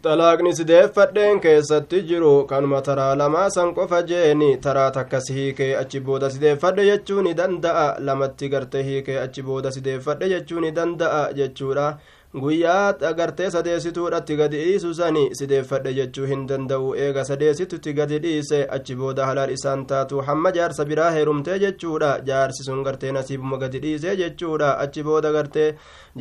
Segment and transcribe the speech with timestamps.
[0.00, 6.00] الطلاق sideeffadheen keessatti jiru kanuma taraa lamaa san qofa jeeni taraa takka si hiikee achi
[6.06, 11.86] booda sideeffadhe jechuu ni danda'a lamatti garte hiikee achi booda sideeffadhe jechuu ni danda'a jechuudha
[12.34, 18.94] guyyaa agartee sadeessituudhatti gadi dhiisu sani sideeffadhe jechuu hin danda'u eega sadeessitutti gadi dhiise achi
[19.00, 24.14] booda halaal isaan taatu hamma jaarsa biraa heerumtee jechuudha jaarsi sun gartee nasiibuma gadi dhiisee
[24.22, 25.68] jechuudha achi booda gartee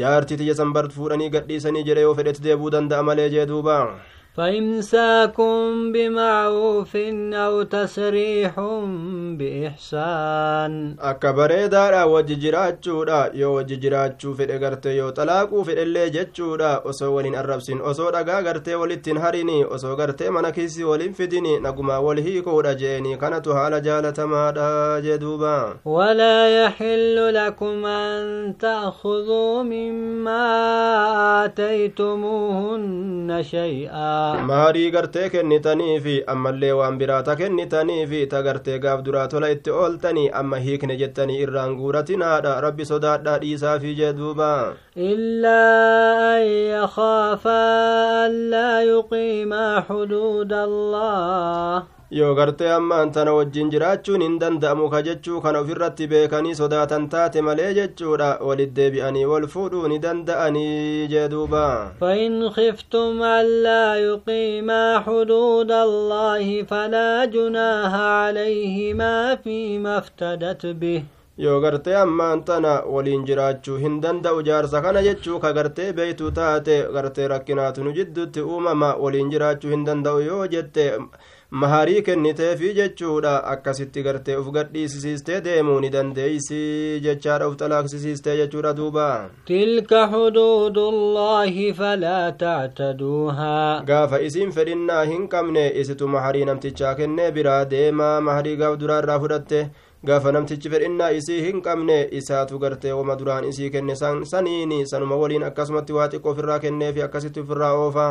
[0.04, 3.78] jaartii tiyya san bar fuudhanii gadhiisanii jedhe yoo fedhetti deebuu danda'a malee jee duuba
[4.35, 6.95] فإمساكم بمعروف
[7.33, 8.59] أو تسريح
[9.39, 10.95] بإحسان.
[10.99, 17.13] أكبر دارا وججرات شورا يو وججرات شوف الإغرتي يو تلاقو في اللي جت شورا أسو
[17.15, 23.17] ولين الربسين أسو رقا غرتي ولتين هريني أسو غرتي منكيسي ولين فديني نقما ولهيكو رجيني
[23.17, 30.45] كانتو هالا جالة ما جدوبا ولا يحل لكم أن تأخذوا مما
[31.45, 34.19] آتيتموهن شيئا
[34.50, 39.72] maarii gartee kennitanii fi ammallee waan biraata kennitanii fi ta gartee gaaf duraa tola itti
[39.84, 42.56] ooltanii amma hiikne jettanii irraan guuratinaadha.
[42.67, 44.50] Rabbi sodaadhaa dhiisaafii jee duuba.
[45.11, 51.83] Illaa an yakhaafaa an laa yuqiimaa xuduuda allah
[52.17, 57.41] yoo gartee ammaan tana wajjin jiraachuun hin danda'amu ka jechuu kana ofirratti beekanii sodaatan taate
[57.47, 65.71] malee jechuudha walit deebi'anii wal fuudhuu ni danda'anii jee duuba فإن خفتم ألا يقيما حدود
[65.71, 71.03] الله فلا جناح عليهما فيما افتدت به
[71.39, 76.75] yoo gartee ammaan tana waliin jiraachuu hin danda'u jaarsa kana jechuu ka gartee beeytu taate
[76.95, 80.83] gartee rakkinaatu nu jidduutti uumama waliin jiraachuu hin danda'u yoo jette
[81.52, 86.59] maharii kenniteefi jechuudha akkasitti gartee uf gadhiisisiistee deemuu ni dandeeysi
[87.05, 95.72] jechaadha uf xalaaqsisiistee jechuudha duuba تلك حدود الله فلا تعتدوها gaafa isiin fedhinnaa hin qabne
[95.81, 99.70] isitu maharii namtichaa kennee biraa deemaa maharii gaaf duraarraa fudhatte
[100.05, 105.16] gaafa namtichi fedhinnaa isii hin qabne isaatu gartee wama duraan isii kenne san saniini sanuma
[105.23, 108.08] waliin akkasumatti waa xiqqoo ofirraa kenneefi akkasitti ofirraa oofa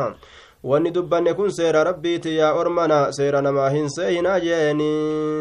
[0.63, 4.89] wanni dubbanne kun seera rabbiiti yaa ormana seera namaa hin seeyinaa jeeni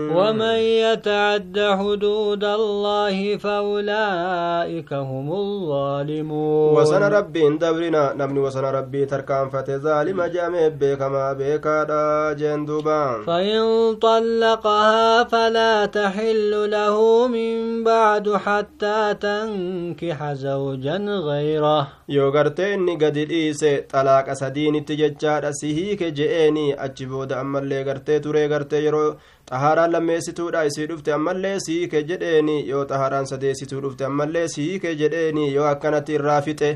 [0.08, 10.28] ومن يتعد حدود الله فأولئك هم الظالمون wasana rabbiin dabrina namni wasana rabbii tarkaanfate zaalima
[10.28, 20.96] jeame beekamaa beekaadha jeen duuba فإن طلقها فلا تحل له من بعد حتى تنكح زوجا
[21.06, 27.82] غيره yoo gartee inni gadi dhiise xalaaqa sadiinitti jechaadha si hiike je'eeni achi booda ammallee
[27.90, 29.08] gartee turee gartee yeroo
[29.50, 34.94] xahaaraan lammeessituudha isii dhufte ammallee si hiike jedheeni yoo xahaaraan sadeessituu dhufte ammallee si hiike
[35.02, 36.70] jedheeni yoo akkanatti irraa fixe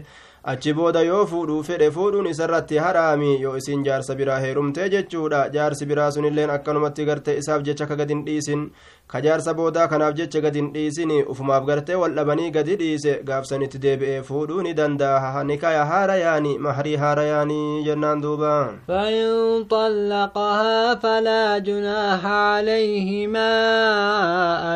[0.53, 5.87] achi booda yoo fuudhuu fedhe fuudhuun isarratti haraami yoo isiin jaarsa biraa heerumtee jechuudha jaarsi
[5.91, 8.65] biraa sunilleen akkanumatti gartee isaaf jecha ka gadin dhiisin
[9.07, 14.23] ka jaarsa boodaa kanaaf jecha gadin dhiisin ufumaaf gartee wal dhabanii gadi dhiise gaafsanitti deebi'ee
[14.29, 18.53] fuudhuu ni danda'a nikaya haara yaani mahrii haara yaanii jennaan duuba
[18.89, 23.53] فإن طلقها فلا جناح عليهما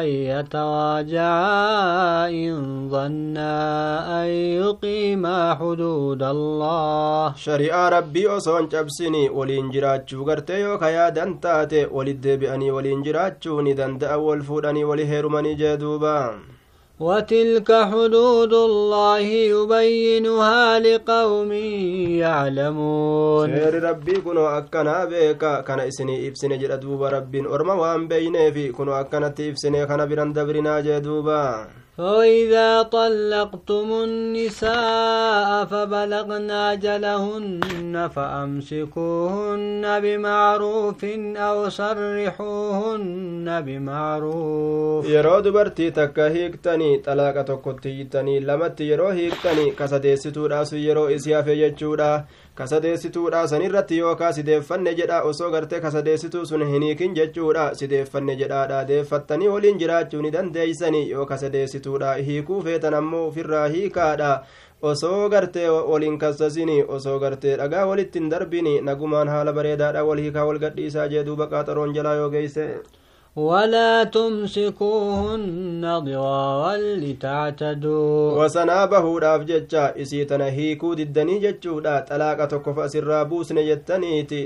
[0.00, 0.06] أن
[1.16, 3.56] يتراجعا إن ظنا
[4.22, 4.28] أن
[4.62, 11.86] يقيما حدود الله shari'aa rabbii osoo hin cabsini waliin jiraachuu gartee yoo ka yaadan taate
[11.92, 12.70] walit deebi'anii
[15.12, 16.16] heerumanii jee duuba
[17.00, 19.20] وتلك حدود الله
[19.52, 21.52] يبينها لقوم
[22.24, 23.50] يعلمون
[24.24, 29.86] kunoo akkanaa beeka kana isinii ibsine jedha duuba rabbiin orma waan beeyneefi kunoo akkanatti ibsine
[29.86, 41.04] kana biran dabrinaa jee duuba وإذا طلقتم النساء فبلغنا أجلهن فأمسكوهن بمعروف
[41.36, 45.08] أو سرحوهن بمعروف.
[45.08, 52.24] يرو دبرتي تكا هيكتني طلاقة كتيتني لمت يرو هيكتني كسدي ستورا سيرو إسيا في يجورا
[52.58, 59.48] kasadeessituudha sanirratti yookaa sideeffanne jedha osoo gartee kasadeessituu sun hin hiikin jechuudha sideeffanne jedhaadha deeffattanii
[59.54, 64.30] waliin jiraachuu ni dandeeysanii yoo kasadeessituudha hiikuu feetan ammoo ofirraa hiikaadha
[64.82, 70.58] osoo gartee waliin kassasini osoo gartee dhagaa walittiin darbini nagumaan haala bareedaadha wal hiikaa wal
[70.64, 72.66] gadhiisaa jee duuba qaaxaroon jalaa yoo geeyse
[73.36, 78.46] ولا تمسكوهن ضرارا لتعتدوا
[79.96, 84.40] isii tana hiikuu diddanii jechuudha xalaaqa tokkof asirraa buusne jettaniiti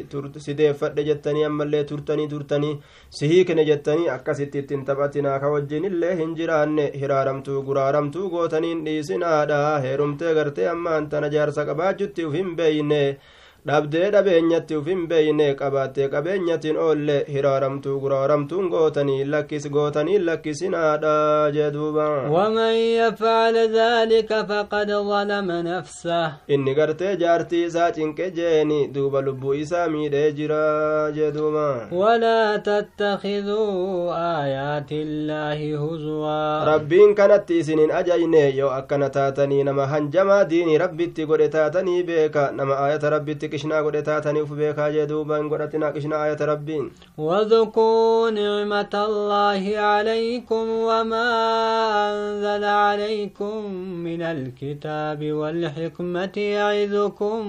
[0.46, 2.74] sideeffadhe jettanii ammallee turtanii turtanii
[3.18, 9.60] si hiikne jettanii akkasitti ittiin taphatinaa ka wajjin illee hin jiraanne hiraaramtuu guraaramtuu gootaniin dhiisinaadha
[9.86, 13.02] heerumtee gartee ammaan tana jaarsa qabaachutti uf hin beeyne
[13.68, 21.14] dhabdee dhabeenyatti uf hin beeyne qabaattee qabeenyatiin oolle hiraaramtuu guraaramtuun gootanii lakkis gootanii lakkisinaadha
[21.56, 29.54] jeduuba ومن يفعل ذلك فقد ظلم نفسه inni gartee jaartii isaa cinqe jeeni duuba lubbuu
[29.54, 39.10] isaa miidhee jira jeduuba ولا تتخذوا آيات الله هزوا rabbiin kanatti isinin ajajne yoo akkana
[39.10, 43.48] taatanii nama hanjamaa diinii rabbitti godhe taatanii beeka nama aayata rabbitti
[43.86, 50.64] godhe taatanii uf beekaa jee duuba hin godhatinaa qishnaa aayata rabbiin واذكروا نعمة الله عليكم
[50.88, 51.28] وما
[52.10, 53.74] أنزل عليكم
[54.06, 57.40] من الكتاب والحكمة يعظكم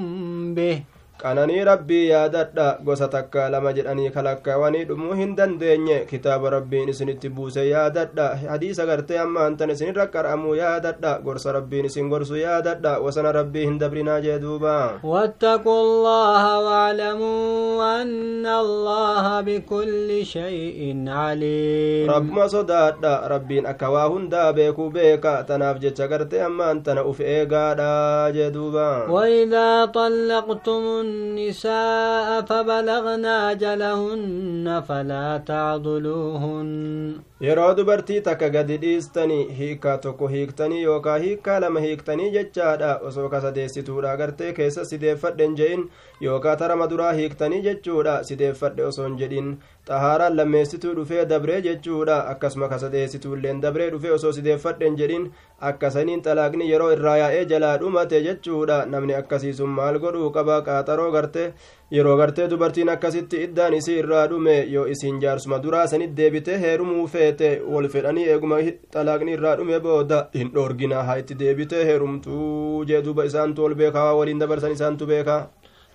[0.56, 0.84] به
[1.21, 7.63] qananii rabbii yaadadha gosa takka lama jedhanii kalakkaawanii dhumuu hin dandeenye kitaaba rabbiin isinitti buuse
[7.69, 13.33] yaadadha hadiisa gartee amma hantan isin irra qar'amuu yaadadha gorsa rabbiin isin gorsu yaadadha wasana
[13.39, 14.75] rabbii hin dabrinaa jee duuba
[15.05, 20.79] واتقوا الله واعلموا أن الله بكل شيء
[21.09, 27.21] عليم rabbuma sodaadha rabbiin akka waa hundaa beekuu beeka tanaaf jecha gartee amma hantana uf
[27.21, 27.91] eegaadha
[28.37, 37.31] jee duuba وإذا طلقتم النساء فبلغن أجلهن فلا تعضلوهن.
[37.42, 44.12] Yeroo dubartii takka gadi dhiistanii hiikaa tokko hiiktanii yookaa hiikaa lama hiiktanii jechaadha osoo kasadeessituudha
[44.22, 45.86] gartee keessa sideeffadhen je'in
[46.28, 49.50] yookaa tarama duraa hiiktanii jechuudha sideeffadhe osoo hin jedhin
[49.90, 55.28] xahaaraan lammeessituu dhufee dabree jechuudha akkasuma kasadeessituulleen dabree dhufee osoo sideeffadhen jedhin
[55.72, 61.50] akkasaniin xalaaqni yeroo irraa yaa'ee jalaa dhumate jechuudha namni akkasiisun maal godhuu qaba qaaxaroo garte
[61.96, 67.08] yeroo gartee dubartiin akkasitti iddaan isii irraa dhume yoo isiin jaarsuma duraa sanit deebite heerumuu
[67.16, 68.60] feete wal fedhanii eeguma
[68.94, 74.06] xalaaqni irraa dhume booda hin dhoorgina haa itti deebite heerumtuu jee duba isaantu ol beekaa
[74.10, 75.42] waa waliin dabarsan isaantu beekaa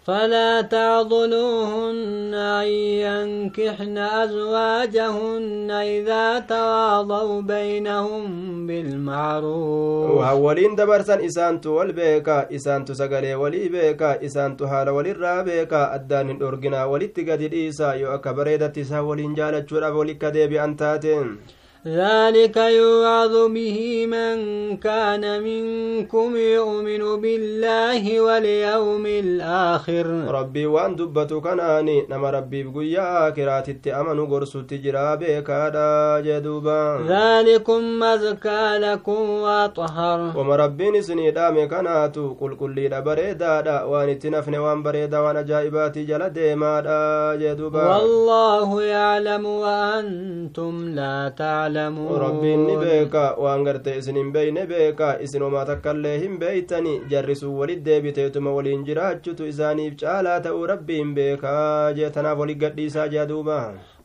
[0.07, 2.67] فلا تعضلوهن أن
[3.07, 8.23] ينكحن أزواجهن إذا تواضوا بينهم
[8.67, 10.11] بالمعروف.
[10.11, 17.07] وهولين إسان اسانت والبيكا اسانت سغلي ولي بيكا اسانت حال ولي رابيكا ادان دورغنا ولي
[17.07, 21.56] تغدي ديسا يو اكبريدتي سا جالت جالچورا ولي كدي بي أنتاتين.
[21.87, 24.37] ذلك يوعظ به من
[24.77, 30.07] كان منكم يؤمن بالله واليوم الآخر.
[30.39, 37.07] ربي وان دبتك ناني نما ربي بقيا كرات التأمن قرص تجراب كادا جدوبا.
[37.09, 40.39] ذلكم مزكى لكم وأطهر.
[40.39, 45.45] وما ربي نسني دامي كناتو قل كل لي لبري دادا وان تنفن وان بريدا وان
[45.45, 46.83] جائباتي جل ديما
[47.41, 47.97] جدوبا.
[47.97, 56.03] والله يعلم وأنتم لا تعلم تعلمون رب نبيك وانغرت اسن بين بيك اسن وما تكل
[56.03, 61.45] لهم بيتني جرس ولد بيتهم ولين جراجت اذاني بچالا تو رب بيك
[61.97, 62.55] جتنا ولي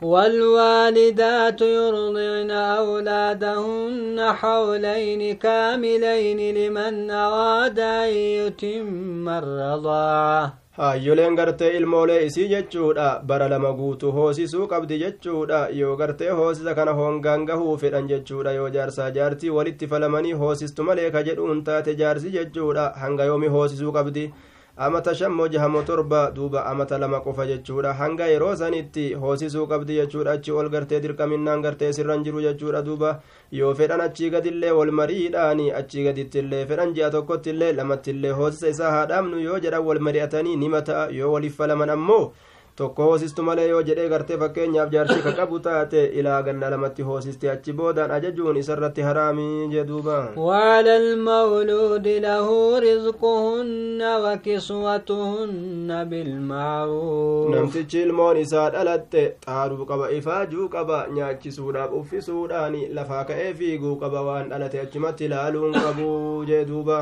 [0.01, 13.07] والوالدات يرضعن أولادهن حولين كاملين لمن أراد أن يتم الرضاعة haayyoleen gartee ilmoolee isii jechuudha
[13.31, 18.69] bara lama guutuu hoosisuu qabdi jechuudha yoo gartee hoosisa kana hongaan gahuu fedhan jechuudha yoo
[18.75, 24.25] jaarsaa jaartii walitti falamanii hoosistu malee ka jedhuun taate jaarsi jechuudha hanga yoomi hoosisuu qabdi
[24.77, 30.31] amata shammoo jahamo torba duuba amata lama qofa jechuudha hanga yeroo sanitti hoosisuu qabdi jechuudha
[30.31, 33.19] achi ol gartee dirqaminnaan gartee sirran jiru jechuudha duuba
[33.51, 39.39] yoo fedhan achii gadillee wal mariidhaani achii gadittillee fedhan ji'a tokkottillee lamattillee hoosisa isaa haadhaamnu
[39.47, 42.31] yoo jedhan wal mari'atanii nima ta'a yoo waliif falaman ammoo
[42.79, 47.49] tokko hoosistu malee yoo jedhee gartee fakkeenyaaf jaarsi ka qabu taate ilaa ganna lamatti hoosiste
[47.53, 52.47] achi boodaan ajajuun isarratti haraamii jee duuba وعلى المولود له
[52.79, 63.53] رزقهن وكسوتهن بالمعروف namtichi ilmoon isaa dhalatte xaaruu qaba ifaajuu qaba nyaachisuudhaaf uffisuudhaani lafaa ka'ee
[63.59, 66.09] fiiguu qaba waan dhalate achimatti ilaaluun qabu
[66.49, 66.99] jee duuba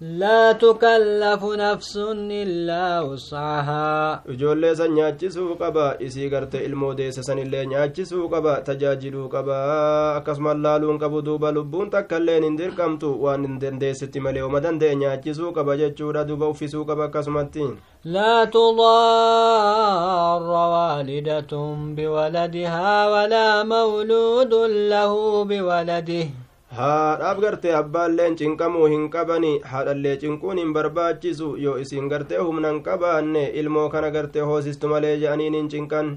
[0.00, 1.96] لا تكلف نفس
[2.42, 9.56] إلا وسعها ijoollee san nyaachisuu qaba isii garte ilmoo deesse sanillee nyaachisuu qaba tajaajiluu qaba
[10.16, 15.52] akkasumas laaluun qabu duuba lubbuun takkailleen hin dirqamtu waan hin dandeessitti malee oma danda'e nyaachisuu
[15.52, 17.66] qaba jechuudha duuba uffisuu qaba akkasumatti
[18.04, 21.52] لا تضار والدة
[21.96, 24.54] بولدها ولا مولود
[24.92, 26.26] له بولده
[26.77, 33.43] Haadhaaf gartee abbaalleen cinqamuu hin qabani haadhallee cinquun hin barbaachisu yoo isin gartee humnan qabaanne
[33.61, 36.09] ilmoo kana gartee hoosistu malee je'aniin hin cinqan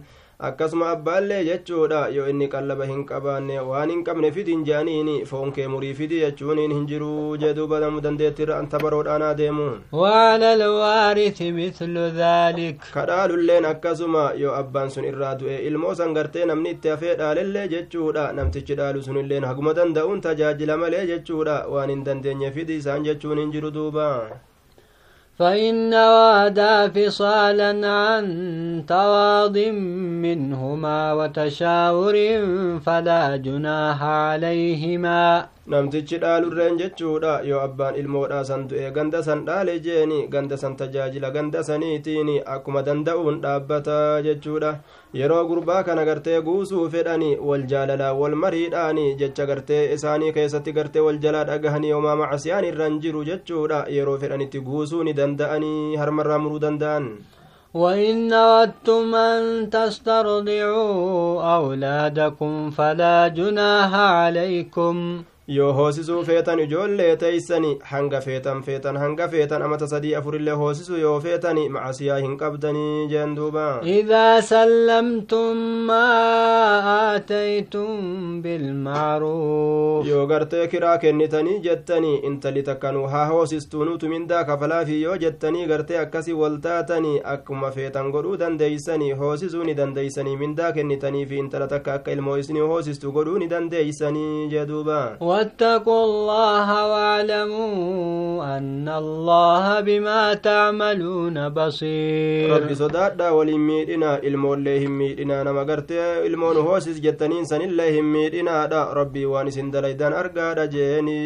[0.47, 5.67] akkasuma abbaallee jechuudha yoo inni qallaba hin qabaanne waan hin qabne fidin je'aniini foon kee
[5.73, 11.99] murii fidi jechuuniin hin jiruu jee duuba namu dandeettirra anta baroodhaanaa deemu وعلى الوارث مثل
[12.23, 17.69] ذلك kadhaalulleen akkasuma yoo abbaan sun irraa du'e ilmoo san gartee namni itti hafee dhaalellee
[17.75, 23.39] jechuudha namtichi dhaalu sunilleen haguma danda'uun tajaajila malee jechuudha waan hin dandeenye fidi isaan jechuun
[23.43, 24.07] hin jiru duuba
[25.39, 28.25] فإن وادا فصالا عن
[28.89, 29.59] تواض
[30.27, 32.17] منهما وتشاور
[32.87, 40.19] فلا جناح عليهما namtichi dhaalurreen jechuudha yoo abbaan ilmoodhaa san du'e ganda san dhaale jeeni
[40.35, 44.71] ganda san tajaajila ganda saniitiin akkuma danda'uun dhaabbata jechuudha
[45.21, 51.05] yeroo gurbaa kana gartee guusuu fedhani wal jaalalaa wal mariidhaani jecha gartee isaanii keessatti gartee
[51.09, 56.63] wal jalaa dhagahanii homaa macasiyaan irran jiru jechuudha yeroo fedhanitti guusuu ni danda'anii harmarraa muruu
[56.69, 57.11] danda'an
[57.75, 65.23] وإن أردتم أن تسترضعوا أولادكم فلا جناح عليكم
[65.57, 71.15] yoo hoosisuu feetan ijoollee teeysani hanga feetan feetan hanga feetan amata sadii afurillee hoosisu yoo
[71.27, 76.09] feetani macasiyaa hin qabdanii jeen duuba إذا سلمتم ما
[77.17, 85.67] آتيتم بالمعروف yoo gartee kiraa kennitanii jettanii intali takkanuu haa hoosistuunuutu mindaa kafalaafi yoo jettanii
[85.67, 91.95] gartee akkasi waltaatanii akkuma feetan godhuu dandeeysanii hoosisuu ni dandeeysanii mindaa kennitanii fi intala takka
[91.95, 95.01] akka ilmoo isinii hoosistu godhuu ni dandeeysanii jee duuba
[95.39, 102.51] واتقوا الله واعلموا أن الله بما تعملون بصير.
[102.57, 105.93] ربي صدادا ولميدنا المول لهم ميدنا نما غرت
[106.27, 111.23] المول هوسس جتنين سن لهم ميدنا دا ربي وانسن دليدان ارغا دجيني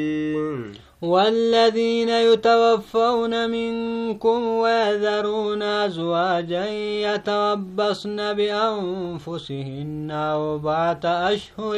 [1.02, 6.66] والذين يتوفون منكم ويذرون أزواجا
[7.06, 11.76] يتربصن بأنفسهن أربعة أشهر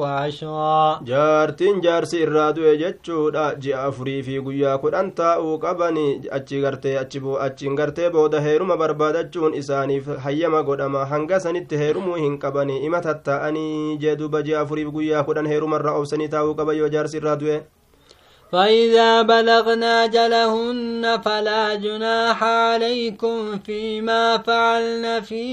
[0.00, 1.00] وعشرا.
[1.04, 7.36] جارتين جارس إرادو يجتشود أجي أفري في قيا كل أنت أوقبني أجي غرتي أجي بو
[7.36, 12.86] أجي غرتي بو دهيرو ما بربادة جون إساني حيما قد أما حنقسن التهيرو مهين قبني
[12.86, 17.60] إما تتأني جدو بجي أفري في قيا كل أنهيرو مرة أوسني تاوقب يجارس إرادو
[18.52, 25.44] فإذا بلغنا أجلهن فلا جناح عليكم فيما فعلن في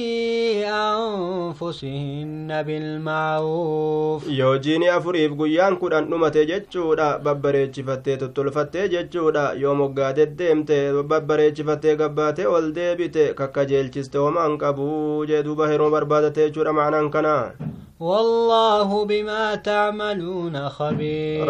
[0.65, 4.27] أنفسهن بالمعروف.
[4.27, 10.71] يوجين أفريف قيان كدن نمت جتشودا ببري جفتة فاتي جتشودا يوم قاد الدمت
[11.09, 17.53] ببري جفتة قبات والدبت ككجل جستو من قبو جدو بهر مربادة جورا معنان كنا
[17.99, 21.45] والله بما تعملون خبير.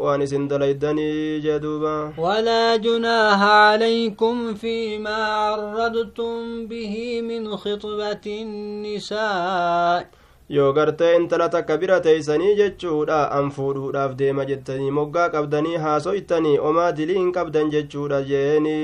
[0.00, 10.17] waan isin dalaydanii jee duuba ولا جناح عليكم فيما عرضتم به من خطبة النساء.
[10.56, 16.92] Yoo gartee intala takka bira teeysanii jechuudha an fuudhuudhaaf deema jettanii moggaa qabdanii haasoytanii omaa
[17.00, 18.76] dilii hin qabdan jechuudha jeeni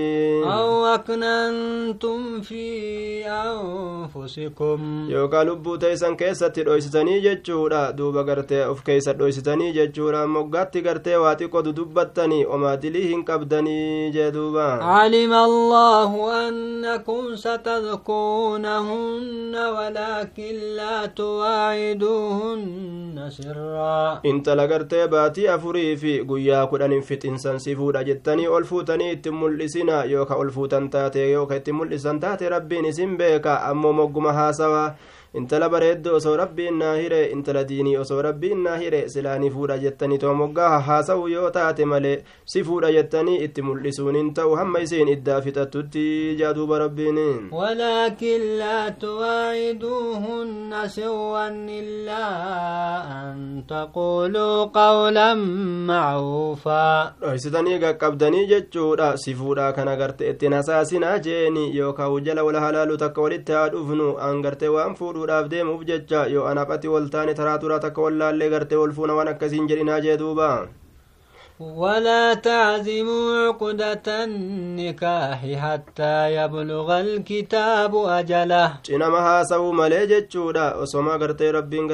[0.94, 2.64] أكننتم في
[3.26, 11.16] أنفسكم yookaan lubbuu teeysan keessatti dhoysitanii jechuudha duuba gartee of keeysa dhoysitanii jechuudha moggaatti gartee
[11.16, 16.10] waa xiqqoo dudubbattanii omaa dilii hin qabdanii jee duuba علم الله
[16.48, 18.94] أنكم ستذكرونهن
[19.56, 21.06] ولكن لا
[21.54, 24.20] واعدوهن سرا.
[24.26, 30.90] انت لغرت باتي أفري في غيا كدن فتن سنسفو دجتني الفوتني تمل سينا يوكا الفوتن
[30.90, 34.94] تاتي يوكا تمل سنتاتي ربي نسيم بك أمو مغما
[35.40, 40.18] intala bareeddo osoo rabbiin naa hire intala diinii osoo rabbiin naa hire silaanii fuudha jettanii
[40.24, 42.16] too moggaa haasa'u yoo taate malee
[42.52, 46.04] si fuudha jettanii itti mul'isuun hin ta'u hamma isiin iddaa fixattutti
[46.42, 47.18] jaaduuba rabbiin
[47.52, 51.48] ولكن لا تواعدوهن سرا
[51.80, 52.24] إلا
[53.22, 55.34] أن تقولوا قولا
[55.88, 62.96] معروفا dhoysitanii qaqqabdanii jechuudha si fuudhaa kana garte ittiin hasaasinaa jeeni yookaan jala wal halaalu
[63.04, 64.94] takka walitti haa dhufnu an gartee waan
[65.24, 69.28] fuudhuudhaaf deemuuf jecha yoo anaphati wal taane taraa turaa takka wallaallee gartee wal fuuna waan
[69.28, 70.68] akkasiin jedhinaa jee duuba
[71.60, 81.88] ولا تعزموا عقدة النكاح حتى يبلغ الكتاب أجله cinama haasa'uu malee jechuudha osoma gartee rabbiin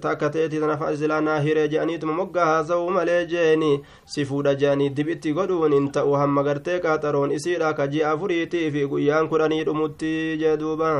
[0.00, 3.72] takka ta'eeti tanaaf silaa naa hiree je'aniituma moggaa haasa'uu malee jeeni
[4.06, 8.86] si fuudha je'anii dibitti godhuun hin ta'u hamma gartee qaaxaroon isiidha ka ji'a afuriitii fi
[8.94, 10.90] guyyaan kudhanii dhumutti jee duuba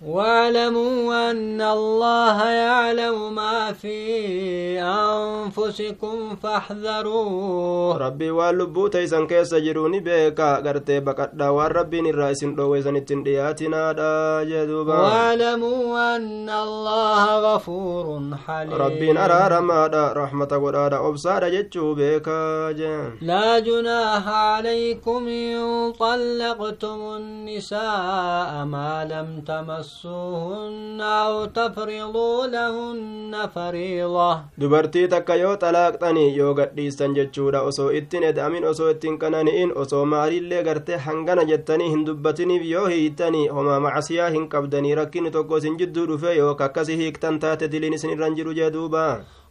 [0.00, 7.96] واعلموا أن الله يعلم ما في أنفسكم فاحذروه.
[7.96, 16.16] ربي واللبو تيسن كيس جروني بيكا غرتي بقدا والربي نرائس دويسن التندياتنا دا جدوبا واعلموا
[16.16, 18.74] أن الله غفور حليم.
[18.74, 23.12] ربي نرى رمادا رحمة قدادا أبصار جتشو بيكا جن.
[23.22, 35.08] لا جناح عليكم إن طلقتم النساء ما لم تمس تمسوهن أو تفرضوا لهن فريضة dubartii
[35.08, 40.96] takka yoo xalaaqxanii yoo gadhiistan jechuudha osoo ittin eda'amin osoo ittin qanani'in osoo maaliillee gartee
[41.06, 46.36] hangana jettanii hin dubbatiniif yoo hiittanii homaa macasiyaa hin qabdanii rakkinni tokko isin jidduu dhufe
[46.36, 48.10] yoo kakkasi hiiktan taate diliin isin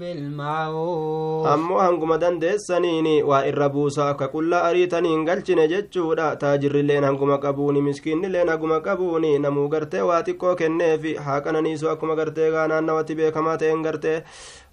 [0.00, 7.82] بالمعروف ammoo hanguma dandeessaniini waa irra buusa akka qullaa ariitaniin galchine jechuudha taajirrilleen hanguma qabuuni
[7.82, 13.56] miskiinnilleen hanguma qabuuni namuu gartee waa xiqqoo kenneefi haa qananiisu akkuma gartee gaa naannawatti beekamaa
[13.56, 14.22] ta'een gartee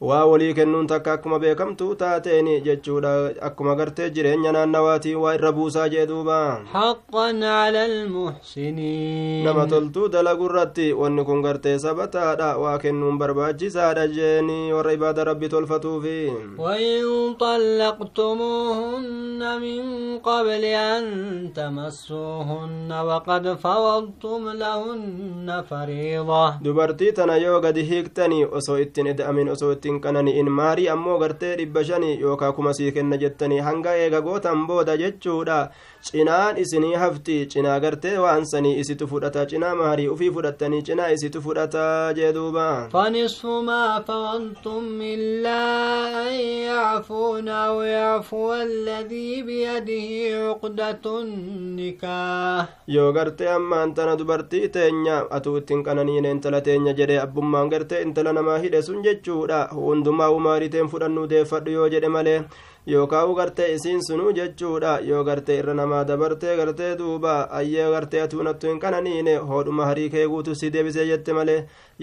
[0.09, 3.13] waa walii kennuun takka akkuma beekamtuu taateen jechuudha
[3.49, 6.39] akkuma gartee jireenya naannawaatiin waa irra buusaa jee duuba
[6.75, 14.93] حقا على المحسنين nama toltuu dalagurratti wanni kun gartee sabataadha waa kennuun barbaachisaadha jeeni warra
[14.93, 17.35] ibaada rabbi tolfatuufi وإن
[18.25, 19.83] طلقتموهن من
[20.19, 21.05] قبل أن
[21.55, 30.01] تمسوهن وقد فرضتم لهن فريضة dubartii tana yoo gadi hiiktanii osoo ittiin eda'amin osoo ittiin
[30.03, 34.97] qanani'in maarii ammoo gartee dhibba shanii yookaa kuma sii kenna jettanii hanga eega gootan booda
[34.97, 35.71] jechuudha
[36.11, 41.43] cinaan isinii hafti cinaa gartee waan sanii isitu fudhata cinaa maarii ufii fudhattanii cinaa isitu
[41.43, 45.63] fudhata jee duuba فنصف ما فرضتم إلا
[46.29, 46.35] أن
[46.69, 50.09] يعفون أو يعفو الذي بيده
[50.49, 57.71] عقدة النكاح yoo gartee ammaan tana dubartii teenya atuu ittiin qananiine intala teenya jedhe abbummaan
[57.73, 62.41] gartee intala namaa hidhe sun jechuudha hundumaa umaariteen fudhannu deeffadhu yoo jedhe malee
[62.87, 68.69] yookaan gartee isiin sunuu jechuudha yoo gartee irra namaa dabartee gartee duuba ayyee gartee atuunattu
[68.69, 71.57] hin qananiine hoodhuma harii kee guutu si deebisee jette malee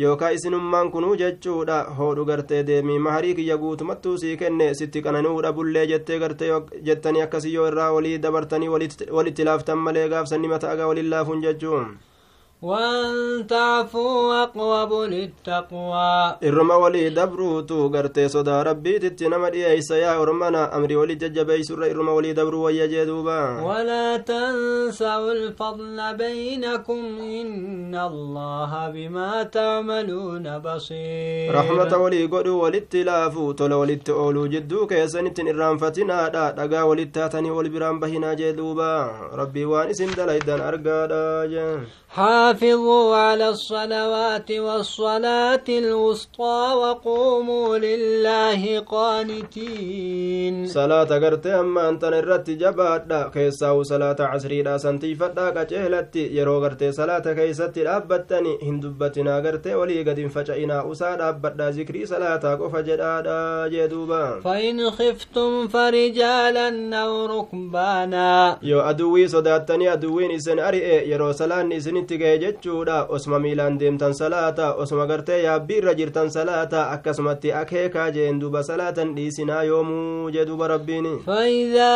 [0.04, 5.88] yookaan isinummaan kunuu jechuudha hoodhu gartee deemii maharii kiyya guutumattuu sii kenne sitti qananuudha bullee
[5.96, 6.54] jettee gartee
[6.90, 8.74] jettanii akkasii yoo irraa walii dabartanii
[9.18, 11.92] walitti laaftan malee gaafsanni mataa agaa waliin laafuun jechuun.
[12.62, 16.36] وان تعفو اقوب للتقوى.
[16.44, 21.92] إرما ولي دبرو تو غرتي سودا ربي تتنما دي أيسا ارمانا أمري ولي ججبي سر
[21.92, 31.56] إرما ولي دبرو ويجدوبا ولا تنسوا الفضل بينكم إن الله بما تعملون بصير.
[31.56, 33.36] رحمة ولي قدو والاتلاف.
[33.58, 36.28] تولى والتعولو جدو كيسان إتن إرام فتنا.
[36.28, 39.12] دا دقا والتاتني والبرام بهنا جدوبا.
[39.34, 41.82] ربي وانسن دلائدان أرقادا
[42.52, 50.68] حافظوا على الصلوات والصلاة الوسطى وقوموا لله قانتين.
[50.68, 56.92] صلاة غرتي أما أنت نرت جبادة كيساو صلاة عصري لا سنتي فدا قجهلت يرو غرتي
[56.92, 60.92] صلاة كيست أبتني هندبتنا غرتي ولي قد فجئنا.
[60.92, 64.40] أساد أبدا ذكري صلاة قف جدادا جدوبا.
[64.44, 68.58] فإن خفتم فرجالا أو ركبانا.
[68.64, 74.14] يو أدوي صداتني أدوين إسن أرئي يرو صلاة إسن isinitti ga'e jechuudha osuma miilaan deemtan
[74.22, 80.46] salaata osuma gartee yaabbii irra jirtan salaata akkasumatti akeekaa jeen duuba salaatan dhiisinaa yoomuu jee
[80.52, 81.94] duuba rabbiin فإذا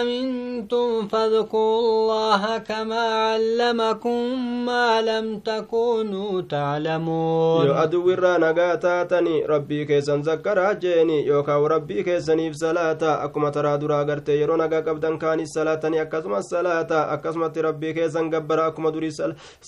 [0.00, 4.20] أمنتم فاذكروا الله كما علمكم
[4.66, 12.04] ما لم تكونوا تعلمون yoo aduu irraa nagaa taatani rabbii keessan zakkaraa jeeni yookaan rabbii
[12.04, 17.94] keessaniif salaata akkuma taraa duraa gartee yeroo nagaa qabdan kaanis salaatanii akkasumas salaata akkasumatti rabbii
[17.98, 19.12] keessan gabbara akkuma durii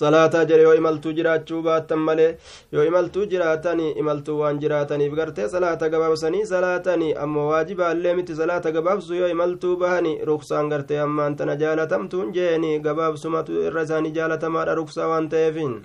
[0.06, 2.28] salaataa jedhe yoo imaltuu jiraachuu baattan malee
[2.72, 9.14] yoo imaltuu jiraatanii imaltuu waan jiraataniif gartee salaata gabaabsanii salaatanii ammoo waajibaallee miti salaata gabaabsu
[9.22, 15.28] yoo imaltuu bahani ruksaan gartee ammaan tana jaalatamtuun jeeni gabaabsumatu irra isaanii jaalatamaadha ruksaa waan
[15.34, 15.76] ta'eefin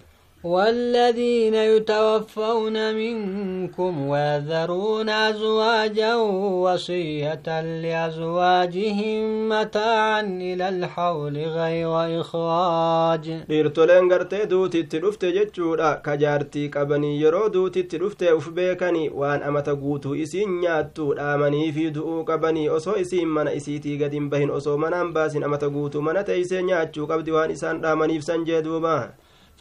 [0.43, 6.15] والذين يتوفون منكم ويذرون أزواجا
[6.65, 13.25] وصية لأزواجهم متاعا إلى الحول غير إخراج.
[13.51, 21.13] إرتولين غرتي دوتي تلوفت جتشورا كجارتي كبني يرو دوتي تلوفت أفبيكني وان أمتا إسين ياتو
[21.13, 26.25] آمني في دوو كبني أسو إسين من إسيتي قدين بهن أسو من أمباسين أمتا من
[26.25, 28.79] تيسين ياتو كبدوان إسان آمني في سنجدو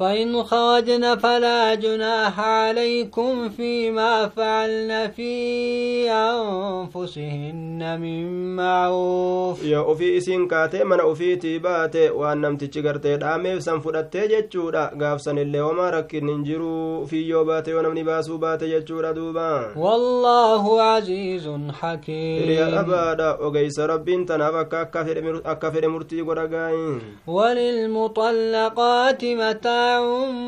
[0.01, 9.65] فإن خرجن فلا جناح عليكم فيما فعلن في أنفسهن من معروف.
[9.65, 15.21] يا أوفي إسين كاتي من أوفي تيباتي وأن نمتي غرتي دامي سن فدتي جچودا غاف
[15.21, 17.05] سن اللي وما ركن ننجرو.
[17.05, 19.73] في يوباتي ونمني باسو باتي جچودا دوبا.
[19.77, 22.51] والله عزيز حكيم.
[22.51, 23.31] يا أبادا.
[23.31, 29.90] أوغيس ربين تناب أكا فر مرتي غرغاين وللمطلقات متاع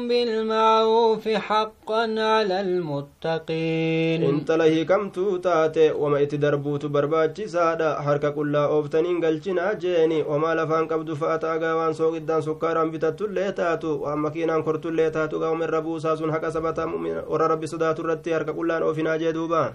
[0.08, 4.22] بالمعروف حقا على المتقين.
[4.22, 8.00] انت لهي كم توتاتي وما اتدربوت برباچي سادا.
[8.00, 10.22] حركة كلا أوفتنين قلچنا جيني.
[10.22, 15.54] وما لفان قبدو فاتا غاوان سوق الدان سكارا بتاتو الليتاتو وأما كينان كورتو الليتاتو غاو
[15.54, 17.22] من ربوسا سن حقا سبتا مؤمن.
[17.28, 19.72] ورا ربي صداتو رتي حركة كلان أوفنا جدوبا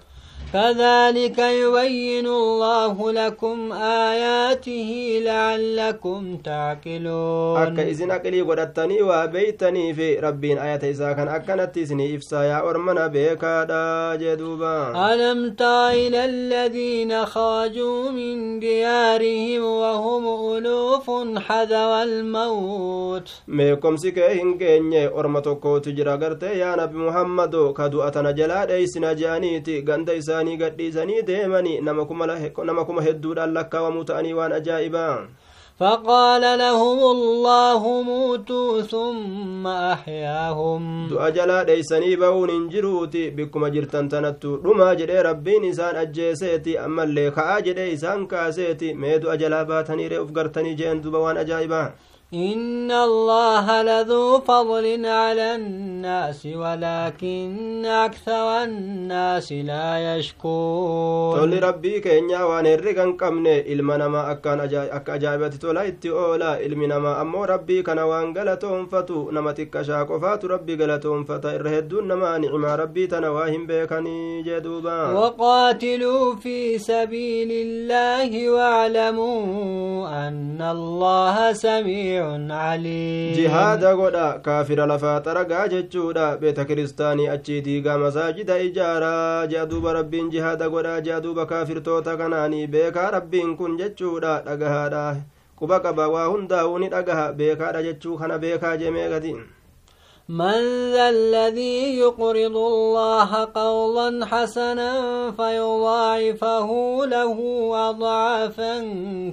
[0.52, 7.56] كذلك يبين الله لكم آياته لعلكم تعقلون.
[7.62, 14.14] أكا إذن أقلي قدتني وبيتني في ربين آيات إذا كان أكنت إذني إفسا أرمنا بيكا
[14.16, 20.24] جدوبا ألم تائل الذين خرجوا من ديارهم وهم
[20.56, 26.76] ألوف حذو الموت ميكم سكيهن كيني أرمتو كوت جرى يا
[27.76, 29.80] كدو أتنا جلال إيسنا جانيتي
[30.38, 35.18] isaanii gadhiisanii deemani nama kuma hedduudhaan lakkaawamuu ta'anii waan ajaa'ibaa
[35.80, 44.56] فقال لهم الله موتوا ثم أحياهم du'a jalaa dheeysanii ba'uun hin jiruuti bikkuma jirtan tanattu
[44.64, 50.18] dhumaa jedhee rabbiin isaan ajjeeseeti ammallee ka'aa jedhee isaan kaaseeti mee du'a jalaa baatanii ree
[50.24, 50.74] uf gartanii
[52.34, 62.66] إن الله لذو فضل على الناس ولكن أكثر الناس لا يشكون تولي ربي كينيا وان
[62.66, 64.60] الرغن كمنا إلما نما أكان
[65.08, 71.24] أجابت تولا إتئولا إلما نما أمو ربي كان غلطون فتو نما تكشاك وفاتو ربي غلطون
[71.24, 75.12] فتا إرهدون نما نعم ربي تنواهم بيكني جدوبا.
[75.12, 82.17] وقاتلوا في سبيل الله واعلموا أن الله سميع
[82.52, 83.34] عليم
[84.86, 91.20] lafaa xaragaa jechuudha beeta kiristaanii achii diigaa masaajida ijaaraa jea duuba rabbiin jihaada godha jea
[91.20, 95.04] duuba kaafirtoota kanaanii beekaa rabbiin kun jechuudha dhagahaadha
[95.58, 99.34] quba qaba waa hundaa'uu ni dhagaha beekaadha jechuu kana beekaa jemee gati
[100.28, 104.92] من ذا الذي يقرض الله قولا حسنا
[105.30, 106.68] فيضاعفه
[107.04, 107.38] له
[107.90, 108.74] أضعافا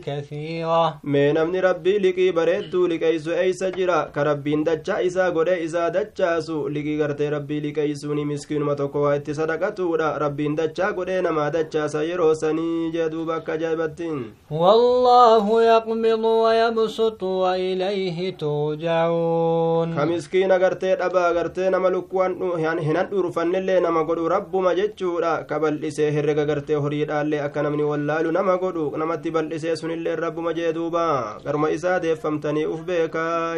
[0.06, 1.00] كثيرة.
[1.04, 6.40] من أمن ربي لكي بريد لكي سو أي سجرا كربي اندجا إسا قد إسا دجا
[6.40, 11.50] سو لكي قرت ربي لكي سوني مسكين ما تقوى اتصدق تورا ربي اندجا قد نما
[11.50, 21.70] دجا سيرو سني جدوبا كجابتين والله يقبض ويبسط وإليه توجعون كمسكين قرت gartee dhabaa gartee
[21.70, 22.34] nama lukkuwan
[22.86, 28.58] hinan dhuurfannillee nama godhu rabbuma jechuudha ka bal'isee herrega gartee horiidhaallee akka namni wallaalu nama
[28.64, 31.06] godhu namatti bal'isee sunillee rabbuma jee duuba
[31.78, 33.56] isaa deeffamtanii uf beekaa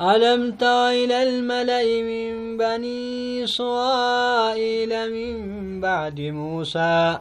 [0.00, 7.18] ألم تر إلى الملأ من بني إسرائيل من بعد موسى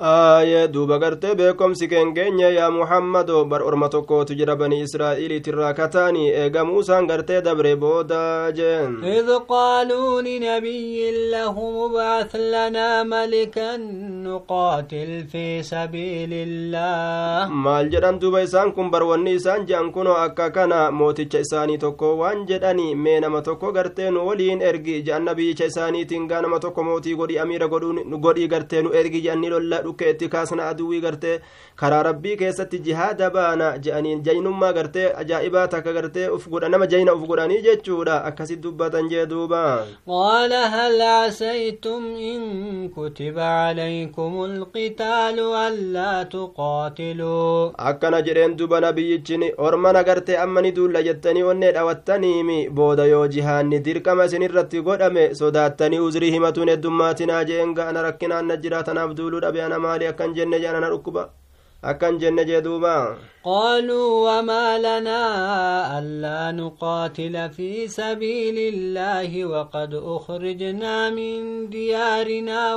[0.00, 6.64] aayee duuba gartee beekomsi keengeenya yaa muhammado bar orma tokkootu jira banii israa'iiliitirraa kataanii eega
[6.64, 13.76] muusaan gartee dabre booda jeen إذ قالوا لنبي لهم ابعث لنا ملكا
[14.24, 20.50] نقاتل في سبيل الله maal jedhan duuba isaan kun bar wanni isaan je'an kunoo akka
[20.56, 25.66] kana mooticha isaanii tokko waan jedhani mee nama tokko gartee nu waliin ergi je'an nabiyyicha
[25.72, 30.28] isaaniitiin gaa nama tokko mootii godhii amiira godhii gartee nu ergi je'anni lolla dhukke itti
[30.36, 31.36] kaasna aduwwii gartee
[31.84, 37.14] karaa rabbii keessatti jihaada baana je'aniin jaynummaa gartee ajaa'ibaa takka gartee uf godha nama jayna
[37.20, 39.62] uf godhanii jechuudha akkasit dubbatan jee duuba
[40.06, 42.40] قال هل عسيتم إن
[42.96, 51.42] كتب عليكم القتال ألا تقاتلوا akkana jedheen duba nabiyyichin ormana gartee amma ni duulla jettanii
[51.42, 58.02] onnee dhawattaniimi booda yoo jihaanni dirqama isin irratti godhame sodaattanii uzrii himatuun heddummaatinaa jeen ga'ana
[58.08, 61.22] rakkinaan na jira tanaaf duuluu dhabe ana maali akkan jenne jedhan ana dhukkuba
[61.82, 65.22] akkan jenne jee duuba قالوا وما لنا
[65.98, 72.76] ألا نقاتل في سبيل الله وقد أخرجنا من ديارنا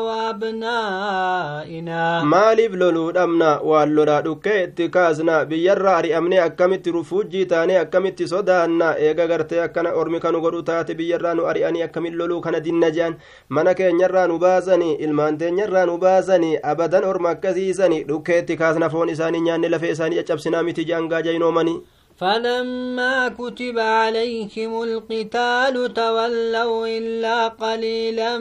[1.04, 8.96] وأبنائنا maaliif loluudhamna waan lolaa dhukkee itti kaasna biyyarra ari'amne akkamitti rufuujjii taane akkamitti sodaanna
[9.08, 13.16] eega gartee akkana ormi kanu godhu taate biyyarraa nu ari'anii akkamin loluu kana dinna jean
[13.50, 19.10] mana keenyarraa nu baasanii ilmaan teenyarraa nu baasanii abadan orma akkasiisanii dhukkee itti kaasna foon
[19.16, 21.78] isaanii nyaanne lafee isaanii caccabsinaa miti jean gaajaynoomanii
[22.18, 28.38] فلما كتب عليهم القتال تولوا إلا قليلا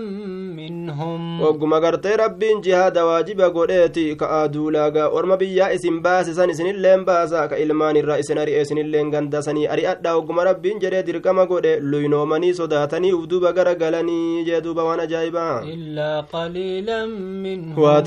[0.56, 7.48] منهم ogguma gartee rabbiin jihaada waajiba godheeti ka aaduulaagaa orma biyyaa isin baasisan isinilleen baasa
[7.48, 13.12] ka ilmaan irraa isin ari'e isinilleen gandasanii ari'adha ogguma rabbiin jedhee dirqama godhe luynoomanii sodaatanii
[13.18, 18.02] ufduuba gara galanii jee duuba waan ajaa'ibaa إلا قليلا منهم